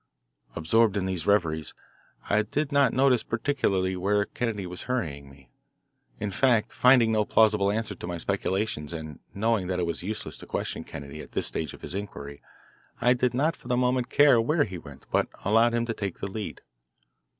[0.55, 1.75] Absorbed in these reveries,
[2.27, 5.51] I did not notice particularly where Kennedy was hurrying me.
[6.19, 10.37] In fact, finding no plausible answer to my speculations and knowing that it was useless
[10.37, 12.41] to question Kennedy at this stage of his inquiry,
[12.99, 16.17] I did not for the moment care where we went but allowed him to take
[16.17, 16.61] the lead.